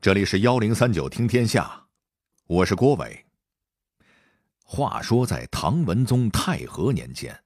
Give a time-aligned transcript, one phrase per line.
[0.00, 1.68] 这里是幺零三九听天下，
[2.46, 3.24] 我是郭伟。
[4.62, 7.36] 话说在唐文宗太和年间，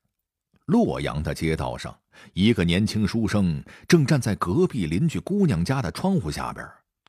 [0.67, 1.99] 洛阳的街道上，
[2.34, 6.62] 一个年轻书生正站在隔壁邻居姑娘家的窗户下边，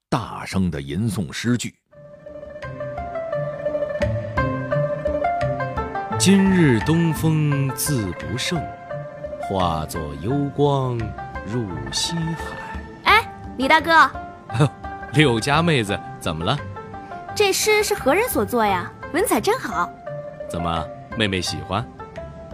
[0.08, 1.75] 大声的吟诵诗句
[6.18, 8.57] ：“今日东风自不胜，
[9.41, 10.98] 化作幽光
[11.46, 14.10] 入西海。”哎，李大哥。
[15.14, 16.57] 柳家妹子怎么了？
[17.36, 18.92] 这诗是何人所作呀？
[19.14, 19.88] 文采真好。
[20.50, 21.88] 怎么，妹妹喜欢？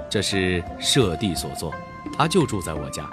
[0.09, 1.73] 这是舍弟所作，
[2.17, 3.09] 他就住在我家，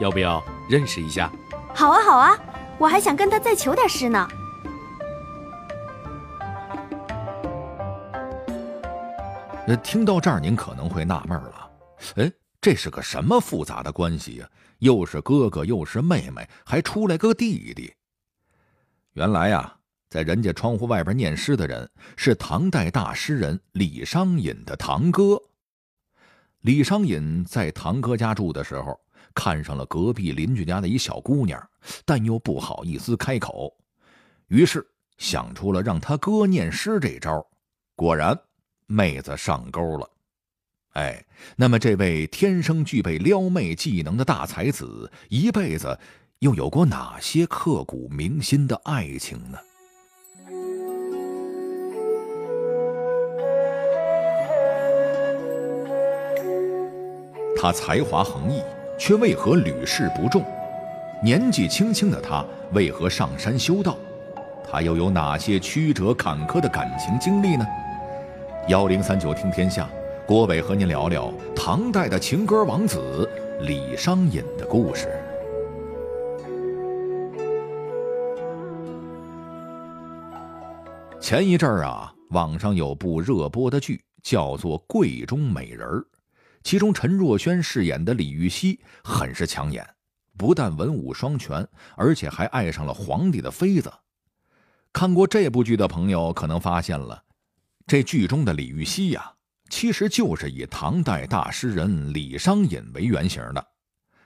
[0.00, 1.30] 要不要认识一下？
[1.72, 2.36] 好啊，好啊，
[2.78, 4.28] 我还想跟他再求点诗呢。
[9.68, 11.70] 呃，听到这儿，您可能会纳闷了，
[12.16, 14.48] 哎，这是个什么复杂的关系呀？
[14.80, 17.94] 又是哥哥，又是妹妹，还出来个弟弟。
[19.20, 19.76] 原来呀，
[20.08, 25.38] 在人家窗户外边念诗的人是唐代大诗人李商隐的堂哥。
[26.60, 28.98] 李商隐在堂哥家住的时候，
[29.34, 31.62] 看上了隔壁邻居家的一小姑娘，
[32.06, 33.70] 但又不好意思开口，
[34.46, 34.82] 于是
[35.18, 37.46] 想出了让他哥念诗这招。
[37.94, 38.34] 果然，
[38.86, 40.10] 妹子上钩了。
[40.94, 41.22] 哎，
[41.56, 45.98] 那么这位天生具备撩妹技能的大才子，一辈子。
[46.40, 49.58] 又有过哪些刻骨铭心的爱情呢？
[57.60, 58.62] 他才华横溢，
[58.98, 60.42] 却为何屡试不中？
[61.22, 63.98] 年纪轻轻的他为何上山修道？
[64.66, 67.66] 他又有哪些曲折坎坷的感情经历呢？
[68.68, 69.86] 幺零三九听天下，
[70.26, 73.28] 郭伟和您聊聊唐代的情歌王子
[73.60, 75.06] 李商隐的故事。
[81.20, 85.98] 前一阵儿啊，网上有部热播的剧，叫做《柜中美人儿》，
[86.62, 89.86] 其中陈若萱饰演的李玉溪很是抢眼，
[90.38, 93.92] 不但文武双全，而且还爱上了皇帝的妃子。
[94.94, 97.22] 看过这部剧的朋友可能发现了，
[97.86, 99.30] 这剧中的李玉溪呀，
[99.68, 103.66] 其实就是以唐代大诗人李商隐为原型的。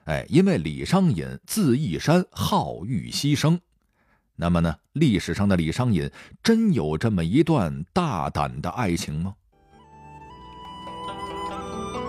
[0.05, 3.61] 哎，因为李商隐字义山，号玉溪生。
[4.37, 4.75] 那么呢？
[4.95, 6.11] 历史上的李商隐
[6.43, 9.33] 真有这么一段大胆的爱情吗？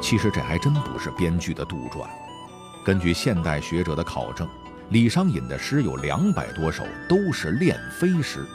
[0.02, 2.08] 其实这还真不是编剧的杜撰。
[2.84, 4.48] 根据现代学者的考证，
[4.90, 8.46] 李商隐的诗有两百多首，都是恋妃诗。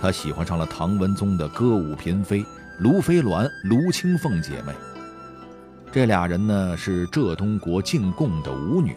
[0.00, 2.44] 他喜欢上了唐文宗的歌舞嫔妃
[2.80, 4.72] 卢妃鸾、卢青凤姐妹。
[5.92, 8.96] 这俩人呢是浙东国进贡的舞女。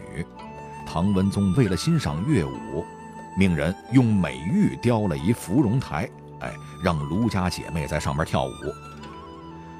[0.86, 2.84] 唐文宗为了欣赏乐舞。
[3.36, 6.08] 命人用美玉雕了一芙蓉台，
[6.40, 8.52] 哎，让卢家姐妹在上面跳舞。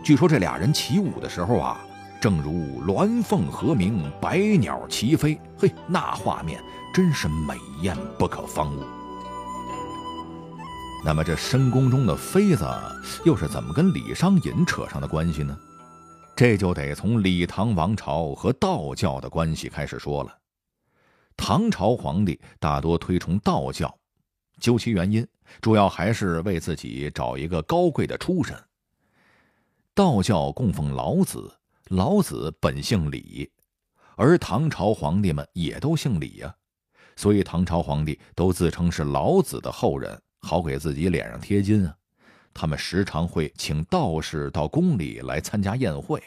[0.03, 1.81] 据说这俩人起舞的时候啊，
[2.21, 6.63] 正如鸾凤和鸣，百鸟齐飞，嘿，那画面
[6.93, 8.83] 真是美艳不可方物。
[11.05, 12.65] 那么这深宫中的妃子
[13.25, 15.57] 又是怎么跟李商隐扯上的关系呢？
[16.35, 20.33] 这就得从李唐王朝和道教的关系开始说了。
[21.45, 23.93] 唐朝皇帝大多推崇道教，
[24.61, 25.27] 究其原因，
[25.61, 28.57] 主要还是为自己找一个高贵的出身。
[29.93, 31.53] 道教供奉老子，
[31.89, 33.51] 老子本姓李，
[34.15, 36.55] 而唐朝皇帝们也都姓李呀，
[37.17, 41.93] 所以唐朝皇帝都自称是老子的后人，好给自己脸上贴金啊。
[42.55, 46.23] 他们时常会请道士到宫里来参加宴会。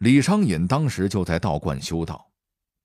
[0.00, 2.27] 李商隐当时就在道观修道。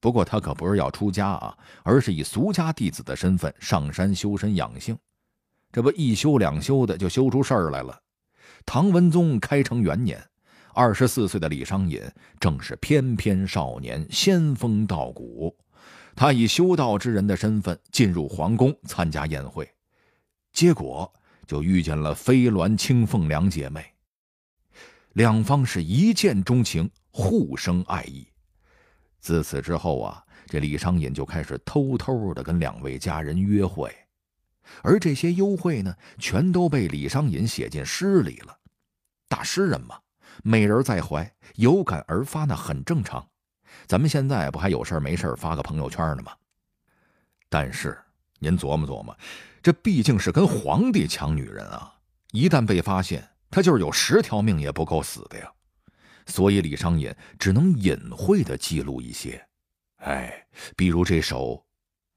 [0.04, 4.98] 不过他可不是要出家啊，而是以俗家弟子的身份上山修身养性。
[5.72, 7.98] 这不一修两修的就修出事儿来了。
[8.66, 10.22] 唐文宗开成元年，
[10.74, 12.02] 二十四岁的李商隐
[12.38, 15.58] 正是翩翩少年，仙风道骨。
[16.14, 19.74] 他以修道之人的身份进入皇宫参加宴会，
[20.52, 21.10] 结果
[21.48, 23.86] 就遇见了飞鸾、青凤两姐妹。
[25.14, 28.28] 两方是一见钟情，互生爱意。
[29.24, 33.90] 自此之后啊，这李商隐就开始偷偷的跟两位佳人约会，
[34.82, 38.58] 而这些幽会呢，全都被李商隐写进诗里了。
[39.30, 39.98] 大诗人嘛，
[40.44, 43.26] 美人在怀，有感而发，那很正常。
[43.88, 46.34] 咱们现在不还有事没事发个朋友圈呢吗？
[47.48, 47.98] 但是
[48.40, 49.18] 您琢磨琢磨，
[49.62, 51.96] 这毕竟是跟皇帝抢女人啊，
[52.34, 55.50] 一旦被发现，他就是有十条命也不够死的呀。
[56.26, 59.46] 所以李商隐只能隐晦的记录一些，
[59.98, 61.56] 哎，比如这首《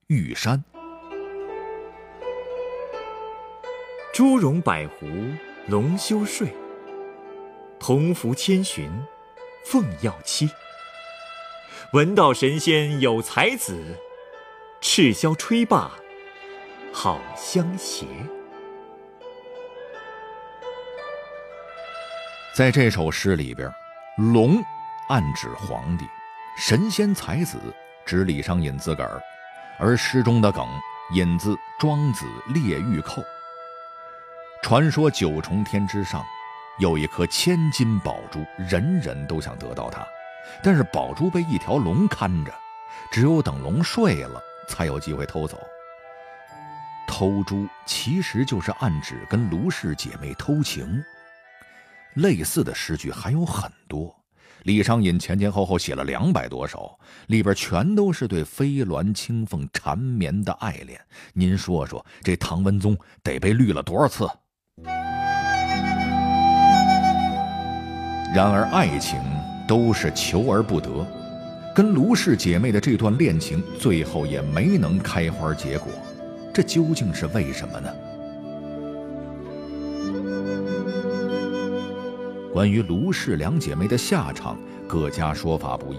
[0.07, 0.63] 玉山》。
[4.13, 5.07] 朱荣百湖
[5.69, 6.49] 龙休睡，
[7.79, 8.91] 同福千寻
[9.65, 10.51] 凤要栖。
[11.93, 13.79] 闻道神仙有才子，
[14.81, 15.93] 赤霄吹罢
[16.93, 18.07] 好相携。
[22.55, 23.71] 在这首诗里边，
[24.17, 24.65] 龙
[25.09, 26.09] 暗指皇帝，
[26.57, 27.61] 神仙才子
[28.07, 29.21] 指李商隐自个儿，
[29.79, 30.67] 而诗中的梗
[31.13, 32.25] 引自《庄子·
[32.55, 33.21] 列玉寇》。
[34.63, 36.25] 传说九重天之上
[36.79, 40.03] 有一颗千金宝珠，人人都想得到它。
[40.63, 42.55] 但是宝珠被一条龙看着，
[43.11, 45.61] 只有等龙睡了，才有机会偷走。
[47.07, 51.05] 偷珠其实就是暗指跟卢氏姐妹偷情。
[52.17, 54.15] 类似的诗句还有很多，
[54.65, 56.99] 李商隐前前后后写了两百多首，
[57.29, 61.01] 里边全都是对飞鸾青凤缠绵的爱恋。
[61.33, 64.29] 您说说，这唐文宗得被绿了多少次？
[68.35, 69.19] 然而爱情。
[69.69, 71.05] 都是求而不得，
[71.75, 75.91] 跟卢氏姐妹的这段恋情最后也没能开花结果，
[76.55, 77.93] 这究竟是为什么呢？
[82.57, 84.57] 关于卢氏两姐妹的下场，
[84.89, 85.99] 各家说法不一，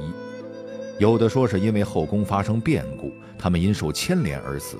[0.98, 4.76] 有的说是因为后宫发生变故，她们因受牵连而死；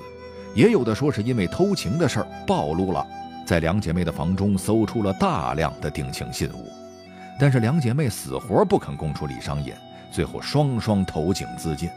[0.56, 3.06] 也有的说是因为偷情的事儿暴露了，
[3.46, 6.68] 在两姐妹的房中搜出了大量的定情信物。
[7.38, 9.72] 但是两姐妹死活不肯供出李商隐，
[10.10, 11.88] 最后双双投井自尽。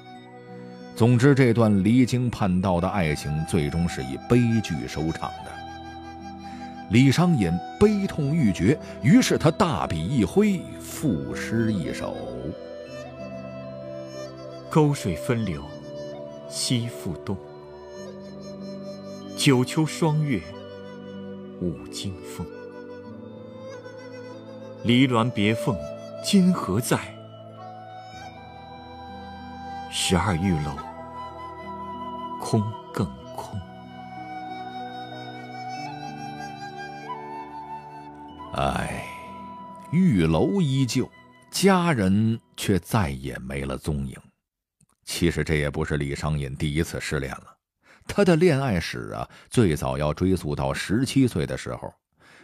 [0.96, 5.61] 总之，这段离经叛道的爱情最终是以悲剧收场的。
[6.92, 7.50] 李商隐
[7.80, 12.18] 悲痛欲绝，于是他大笔一挥，赋诗一首
[14.70, 15.64] ：“沟水分流，
[16.50, 17.38] 西复东。
[19.38, 20.42] 九秋霜月，
[21.62, 22.46] 五更风。”
[24.84, 25.78] 离鸾别凤
[26.22, 27.00] 今何在？
[29.90, 30.72] 十二玉楼
[32.42, 32.62] 空。
[39.92, 41.10] 玉楼依旧，
[41.52, 44.18] 佳人却再也没了踪影。
[45.04, 47.58] 其实这也不是李商隐第一次失恋了，
[48.08, 51.94] 他的恋爱史啊，最早要追溯到十七岁的时候，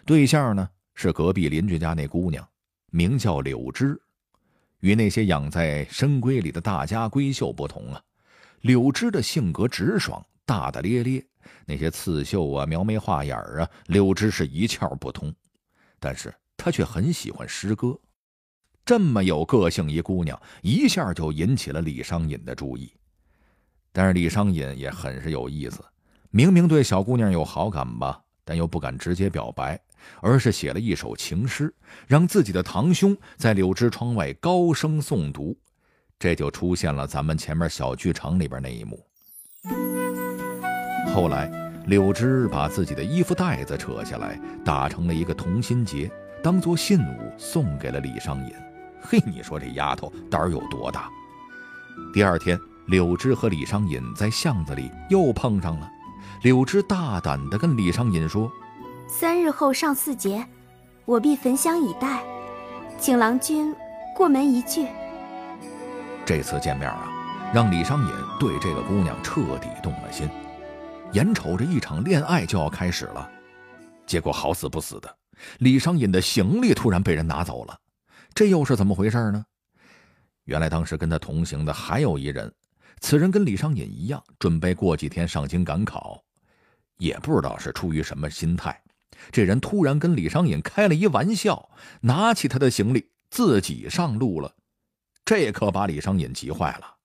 [0.05, 0.69] 对象呢？
[0.94, 2.45] 是隔壁邻居家那姑娘，
[2.89, 3.97] 名叫柳枝。
[4.79, 8.01] 与那些养在深闺里的大家闺秀不同啊，
[8.61, 11.25] 柳枝的性格直爽、大大咧咧，
[11.65, 15.33] 那些刺绣啊、描眉画眼啊，柳枝是一窍不通。
[16.00, 16.33] 但是
[16.67, 17.97] 他却很喜欢诗歌，
[18.83, 22.91] 这么有个性一姑娘，一下就引起了李商隐的注意。
[23.93, 25.81] 但是李商隐也很是有意思，
[26.29, 28.21] 明明对小姑娘有好感吧。
[28.43, 29.79] 但又不敢直接表白，
[30.19, 31.73] 而是写了一首情诗，
[32.05, 35.57] 让自己的堂兄在柳枝窗外高声诵读，
[36.19, 39.01] 这就出现了咱们前面小剧场里边那一幕。
[41.13, 41.49] 后来，
[41.87, 46.11] 柳枝把自己的衣服带子扯下来，打成了一个同心结，
[46.44, 48.54] 当做信物送给了李商隐。
[49.01, 51.10] 嘿，你说这丫头胆儿有多大？
[52.13, 55.89] 第二天，柳枝和李商隐在巷子里又碰上了。
[56.44, 58.51] 柳枝大胆地跟李商隐说
[59.08, 60.46] ：“三日后上巳节，
[61.06, 62.22] 我必焚香以待，
[63.00, 63.74] 请郎君
[64.15, 64.88] 过门一聚。”
[66.25, 67.08] 这次见面啊，
[67.53, 70.29] 让李商隐对这个姑娘彻底动了心，
[71.13, 73.29] 眼瞅着一场恋爱就要开始了，
[74.06, 75.16] 结果好死不死的，
[75.60, 77.79] 李商隐的行李突然被人拿走了，
[78.34, 79.44] 这又是怎么回事呢？
[80.46, 82.53] 原来当时跟他同行的还有一人，
[83.01, 86.24] 此人跟李商隐一样，准备过几天上京赶考。
[86.98, 88.82] 也不知道是出于什么心态，
[89.32, 91.70] 这人突然跟李商隐开了一玩笑，
[92.01, 94.51] 拿起他的行李自己上路了。
[95.24, 96.96] 这可把李商隐急坏了，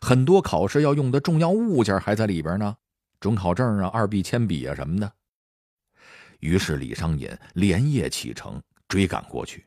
[0.00, 2.76] 很多考试要用的重要物件还在里边呢，
[3.20, 5.12] 准考证啊、二 B 铅笔啊什么的。
[6.42, 9.64] 于是李商隐连夜启程追赶过去，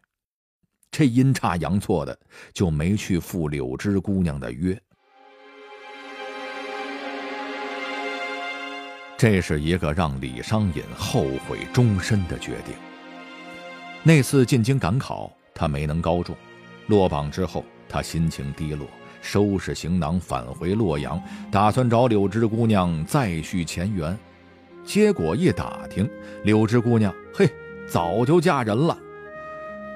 [0.91, 2.17] 这阴差阳错的
[2.53, 4.77] 就没去赴柳枝姑娘的约。
[9.17, 12.75] 这是一个让李商隐后悔终身的决定。
[14.03, 16.35] 那次进京赶考，他没能高中，
[16.87, 18.85] 落榜之后，他心情低落，
[19.21, 24.19] 收拾行囊返回洛阳，打算找柳枝姑娘再续前缘。
[24.85, 26.09] 结果一打听，
[26.43, 27.49] 柳枝姑娘嘿，
[27.87, 28.97] 早就嫁人了。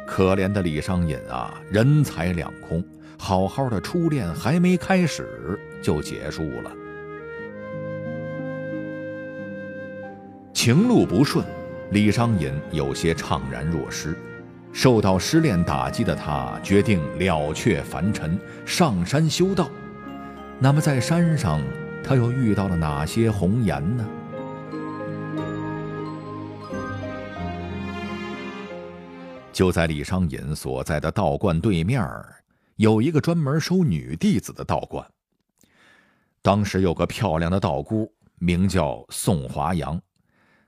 [0.08, 2.84] 可怜的李商隐啊，人财两空，
[3.18, 6.72] 好好的初恋还没开始就结束了。
[10.52, 11.46] 情路不顺，
[11.92, 14.18] 李商隐有些怅然若失。
[14.74, 19.70] 受到失恋打击的他，决定了却凡尘，上山修道。
[20.60, 21.62] 那么，在山上，
[22.04, 24.06] 他又遇到了哪些红颜呢？
[29.60, 32.02] 就在李商隐所在的道观对面
[32.78, 35.06] 有一个专门收女弟子的道观。
[36.42, 40.02] 当时有个漂亮的道姑，名叫宋华阳，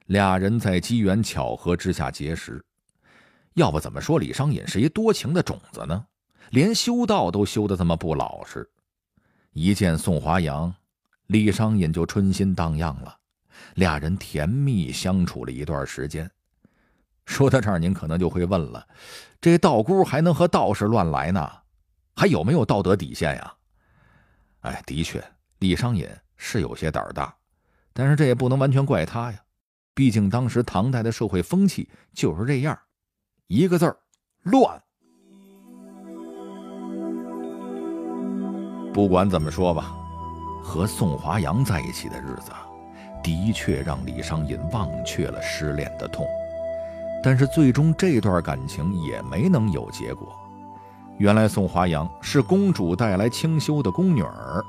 [0.08, 2.62] 俩人在机缘巧合之下结识。
[3.54, 6.06] 要不怎么说李商隐是一多情的种子呢？
[6.50, 8.70] 连修道都修得这么不老实。
[9.54, 10.76] 一见宋华阳，
[11.28, 13.16] 李商隐就春心荡漾了，
[13.76, 16.30] 俩人甜蜜相处了一段时间。
[17.26, 18.88] 说到这儿，您可能就会问了：
[19.40, 21.50] 这道姑还能和道士乱来呢？
[22.16, 23.54] 还有没有道德底线呀？
[24.62, 25.24] 哎，的确，
[25.60, 27.34] 李商隐是有些胆大，
[27.94, 29.40] 但是这也不能完全怪他呀。
[29.94, 32.78] 毕竟当时唐代的社会风气就是这样，
[33.48, 33.98] 一个字儿
[34.44, 34.82] 乱。
[38.94, 39.96] 不管怎么说吧，
[40.62, 42.52] 和宋华阳在一起的日子，
[43.24, 46.28] 的确让李商隐忘却了失恋的痛。
[47.24, 50.28] 但是最终这段感情也没能有结果。
[51.18, 54.64] 原来宋华阳是公主带来清修的宫女儿，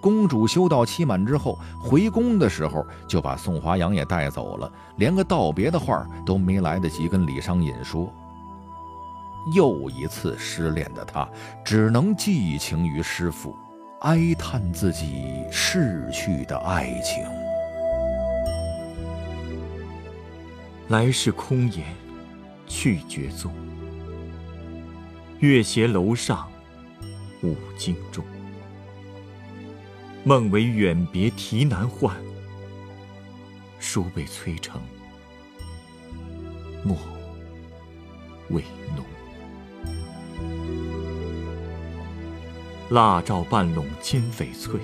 [0.00, 8.12] 公主修道期满之后回宫的时候，就把宋华阳也带走了，连个道别的话都没来得及跟李商隐说。
[9.54, 11.26] 又一次失恋的他，
[11.64, 13.56] 只能寄情于师父，
[14.02, 17.24] 哀叹自己逝去的爱情。
[20.88, 21.84] 来世空言，
[22.66, 23.52] 去绝踪。
[25.38, 26.50] 月斜楼上，
[27.42, 28.24] 五更钟。
[30.24, 32.16] 梦为远别啼难唤，
[33.78, 34.80] 书被催成
[36.82, 36.96] 墨
[38.48, 38.62] 未
[38.96, 39.04] 浓。
[42.88, 44.80] 蜡照半笼金翡翠，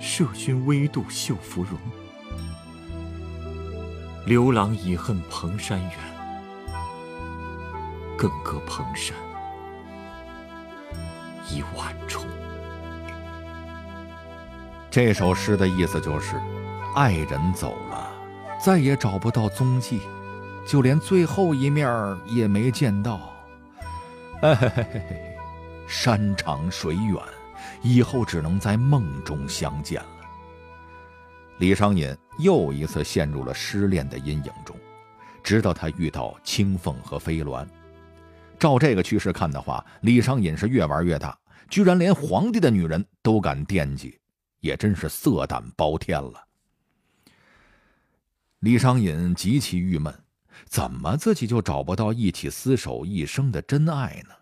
[0.00, 1.78] 麝熏微度绣芙蓉。
[4.24, 5.92] 刘郎已恨蓬山远，
[8.16, 9.16] 更隔蓬山
[11.50, 12.24] 一万重。
[14.88, 16.40] 这首诗的意思就是，
[16.94, 18.08] 爱人走了，
[18.64, 20.00] 再也找不到踪迹，
[20.64, 23.18] 就连最后一面也没见到。
[24.40, 25.36] 嘿嘿嘿嘿，
[25.88, 27.16] 山长水远，
[27.82, 30.21] 以后只能在梦中相见了。
[31.62, 34.76] 李商隐又一次陷入了失恋的阴影中，
[35.44, 37.64] 直到他遇到青凤和飞鸾。
[38.58, 41.38] 照这个趋势看的话，李商隐是越玩越大，
[41.70, 44.18] 居然连皇帝的女人都敢惦记，
[44.58, 46.44] 也真是色胆包天了。
[48.58, 50.12] 李商隐极其郁闷，
[50.66, 54.34] 怎么自己就找不到一起厮守一生的真爱呢？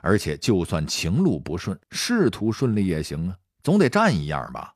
[0.00, 4.72] 而且，就算情路不顺，仕途顺利也行啊，总得占一样吧。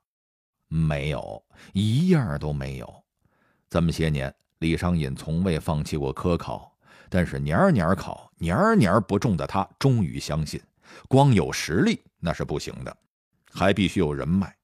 [0.69, 1.43] 没有
[1.73, 3.05] 一样都没有。
[3.69, 6.77] 这么些年，李商隐从未放弃过科考，
[7.09, 10.61] 但是年年考，年年不中的他，终于相信，
[11.09, 12.97] 光有实力那是不行的，
[13.53, 14.55] 还必须有人脉。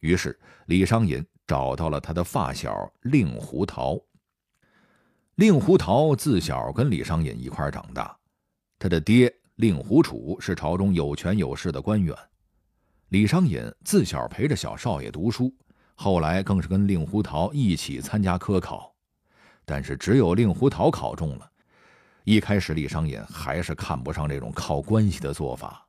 [0.00, 4.00] 于是，李商隐找到了他的发小令狐桃。
[5.34, 8.16] 令狐桃自小跟李商隐一块长大，
[8.78, 12.16] 他的爹令狐楚是朝中有权有势的官员。
[13.08, 15.50] 李商隐自小陪着小少爷读书，
[15.94, 18.94] 后来更是跟令狐桃一起参加科考，
[19.64, 21.50] 但是只有令狐桃考中了。
[22.24, 25.82] 一开始李商隐还是看不上这种靠关系的做法，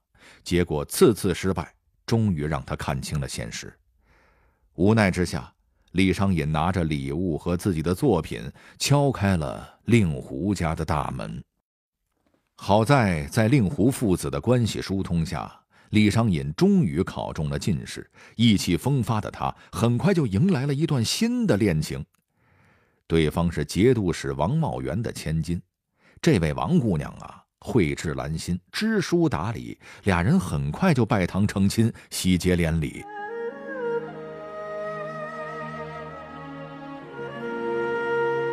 [0.46, 1.74] 结果次次失败，
[2.06, 3.78] 终于让他看清了现实。
[4.76, 5.54] 无奈之下，
[5.92, 11.44] 李商隐拿着礼物和自己的作品敲开了令狐家的大门。
[12.56, 15.54] 好在在令狐父子的关系疏通下。
[15.89, 22.05] 李商隐终于考中了进士，意气风发的他很快就迎来了一段新的恋情。
[23.08, 25.60] 对方是节度使王茂元的千金，
[26.22, 33.03] 这位王姑娘啊，蕙质兰心，知书达理，俩人很快就拜堂成亲，喜结连理。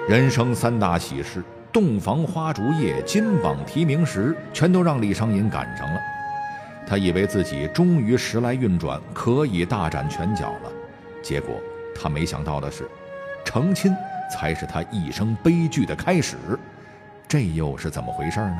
[0.09, 6.01] 人生三大喜事：洞房花烛夜、金榜题名时，全都让李商隐赶上了。
[6.87, 10.73] 他以为自己终于时来运转，可以大展拳脚了。
[11.23, 11.61] 结果
[11.95, 12.89] 他没想到的是，
[13.45, 13.93] 成亲
[14.33, 16.37] 才是他一生悲剧的开始。
[17.27, 18.59] 这又是怎么回事呢？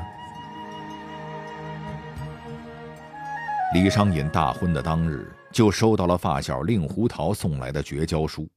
[3.75, 8.49] 李商隐大婚的当日，就收到了发小令狐桃送来的绝交书。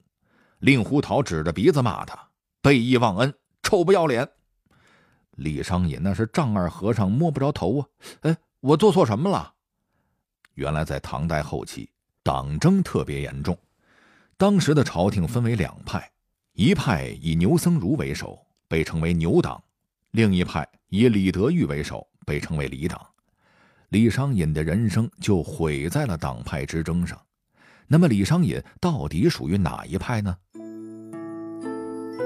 [0.60, 2.18] 令狐桃指着鼻子骂他
[2.62, 4.28] ：“背义忘恩，臭不要脸！
[5.32, 7.88] 李商隐那是丈二和尚摸不着头啊！
[8.22, 9.54] 哎，我做错什么了？
[10.60, 11.90] 原来在唐代后期，
[12.22, 13.58] 党争特别严重，
[14.36, 16.12] 当时的朝廷分为两派，
[16.52, 18.38] 一派以牛僧孺为首，
[18.68, 19.58] 被称为牛党；
[20.12, 23.00] 另一派以李德裕为首，被称为李党。
[23.88, 27.18] 李商隐的人生就毁在了党派之争上。
[27.88, 30.38] 那么，李商隐到底属于哪一派呢？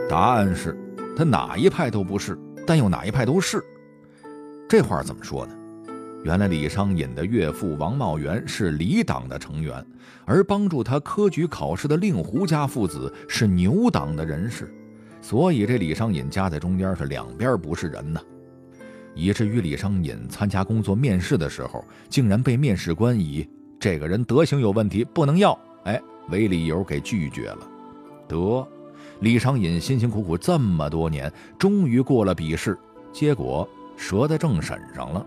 [0.09, 0.75] 答案是，
[1.15, 2.37] 他哪一派都不是。
[2.65, 3.63] 但又哪一派都是，
[4.67, 5.53] 这话怎么说呢？
[6.23, 9.85] 原来李商隐的岳父王茂元是李党的成员，
[10.23, 14.73] 而帮助他科举考试的令狐家父子是牛党的人士，
[15.21, 18.21] 所以这李商隐夹在中间是两边不是人呢，
[19.13, 23.45] 以至于李商隐参加工作面试的时候，竟然被面试官以
[23.77, 27.67] 这个人德行有问题不能要，哎为理由给拒绝了，
[28.29, 28.65] 得。
[29.19, 32.77] 李商隐辛辛苦苦这么多年，终于过了笔试，
[33.11, 35.25] 结果折在正审上了。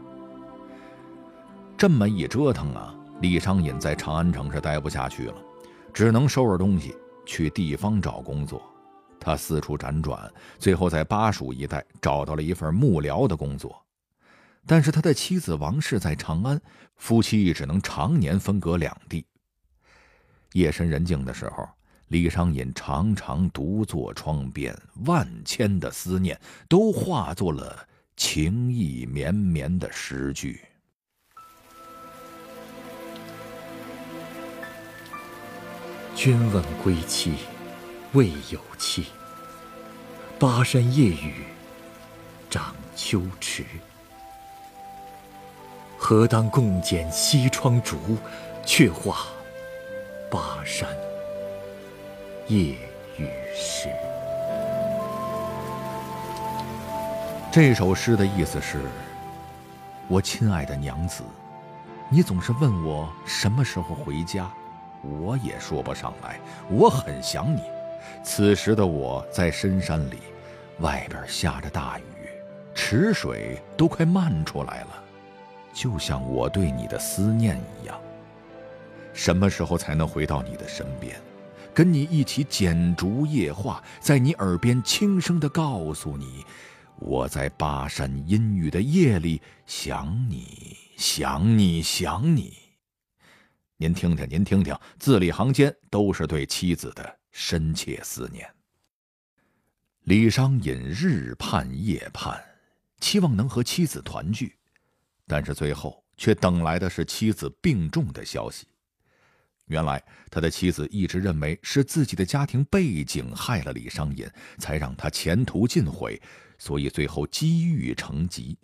[1.79, 5.35] 这么一折腾啊，李商隐在长安城是待不下去了，
[5.93, 8.63] 只能收拾东西去地方找工作。
[9.21, 13.85] 他四处辗转，最后在巴蜀一带找到了一份幕僚的工作。
[14.67, 16.59] 但是他的妻子王氏在长安，
[16.97, 19.27] 夫妻只能常年分隔两地。
[20.53, 21.69] 夜深人静的时候。
[22.11, 24.73] 李商隐常常独坐窗边，
[25.07, 27.77] 万千的思念都化作了
[28.17, 30.61] 情意绵绵的诗句。
[36.17, 37.35] 君问归期，
[38.15, 39.05] 未有期。
[40.39, 41.45] 巴山夜雨，
[42.49, 43.67] 涨秋池。
[45.99, 47.99] 何当共剪西窗烛，
[48.65, 49.27] 却话
[50.31, 50.89] 巴山。
[52.49, 52.75] 夜
[53.19, 53.91] 雨时，
[57.53, 58.81] 这首诗的意思是：
[60.09, 61.23] 我亲爱的娘子，
[62.09, 64.51] 你总是问我什么时候回家，
[65.03, 66.41] 我也说不上来。
[66.71, 67.61] 我很想你。
[68.23, 70.19] 此时的我在深山里，
[70.81, 72.03] 外边下着大雨，
[72.75, 75.05] 池水都快漫出来了，
[75.73, 77.99] 就像我对你的思念一样。
[79.13, 81.17] 什么时候才能回到你的身边？
[81.73, 86.45] 跟你一起剪烛夜话，在你耳边轻声的告诉你，
[86.99, 92.66] 我在巴山阴雨的夜里想你，想你，想你。
[93.79, 98.51] 您听听，您听听，字里行间都是对妻子的深切思念。
[100.05, 102.43] 李商隐日盼夜盼，
[103.01, 104.57] 期望能和妻子团聚，
[105.27, 108.67] 但是最后却等来的是妻子病重的消息。
[109.67, 116.19] 原来他的妻子一直认为是自己的家庭背景害了李商隐，才让他前途尽毁，
[116.57, 118.57] 所以最后积郁成疾。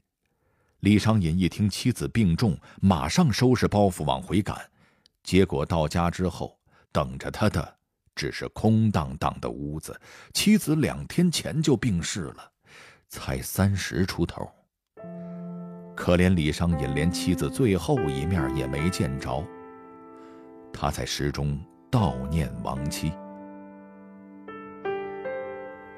[0.80, 4.70] 李商隐一听妻子病重，马上收拾包袱往回赶，
[5.22, 6.58] 结果到家之后，
[6.90, 7.76] 等着他的
[8.14, 9.98] 只是空荡荡的屋子。
[10.34, 12.50] 妻子两天前就病逝了，
[13.08, 14.50] 才三十出头。
[15.94, 19.44] 可怜李商隐连妻子最后一面也没见着。
[20.72, 21.58] 他在诗中
[21.90, 23.12] 悼念亡妻。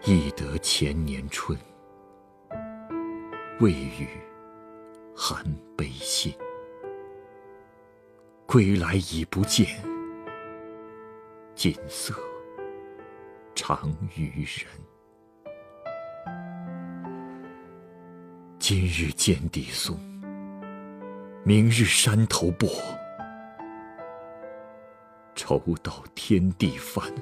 [0.04, 1.58] 忆得前年春，
[3.60, 4.06] 未遇
[5.16, 5.42] 寒
[5.76, 6.34] 悲信。
[8.46, 9.66] 归来已不见，
[11.54, 12.14] 锦瑟
[13.54, 14.66] 长于人。
[18.58, 19.98] 今日见底松，
[21.42, 22.68] 明日山头薄。
[25.34, 27.12] 愁到天地翻，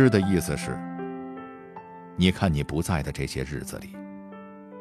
[0.00, 0.78] 诗的意思是：
[2.14, 3.96] 你看你不在的这些日子里，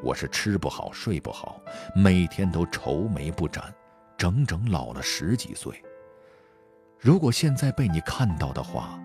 [0.03, 1.59] 我是吃不好睡不好，
[1.95, 3.73] 每天都愁眉不展，
[4.15, 5.73] 整整老了十几岁。
[6.99, 9.03] 如果现在被你看到的话，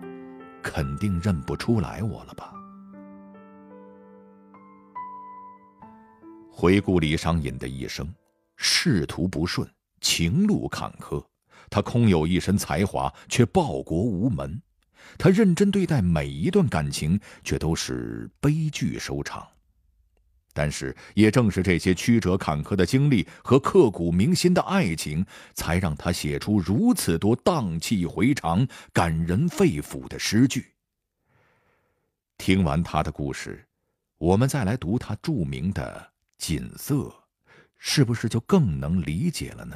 [0.61, 2.53] 肯定认不出来我了吧？
[6.51, 8.07] 回顾李商隐的一生，
[8.55, 9.67] 仕途不顺，
[9.99, 11.25] 情路坎坷，
[11.71, 14.61] 他空有一身才华，却报国无门；
[15.17, 19.47] 他认真对待每一段感情，却都是悲剧收场。
[20.55, 30.67] 但是，也正是这些曲折坎坷的经历和刻骨铭心的爱情，才让他写出如此多荡气回肠、感人肺腑的诗句。
[32.37, 33.65] 听完他的故事，
[34.19, 36.11] 我们再来读他著名的
[36.45, 36.95] 《锦瑟》，
[37.79, 39.75] 是不是就更能理解了呢？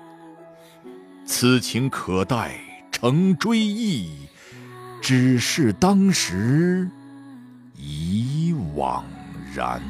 [1.33, 2.59] 此情可待
[2.91, 4.27] 成追忆，
[5.01, 6.85] 只是当时
[7.77, 9.01] 已惘
[9.55, 9.81] 然。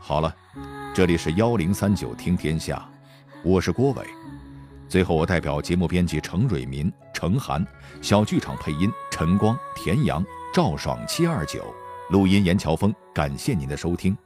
[0.00, 0.34] 好了，
[0.94, 2.88] 这里是幺零三九听天下，
[3.44, 4.06] 我是郭伟。
[4.88, 7.64] 最后，我代表节目编辑程蕊民、程涵，
[8.00, 11.62] 小剧场配音陈光、田阳、赵爽、七二九。
[12.10, 14.16] 录音严乔峰，感谢您的收听。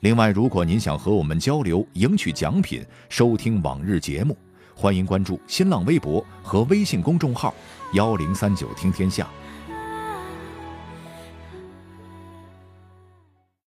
[0.00, 4.36] 另外，如果您想和我们交流、赢取奖品、收听往日节目，
[4.74, 7.52] 欢迎关注新浪微博和微信公众号
[7.94, 9.28] “幺零三九听天下”。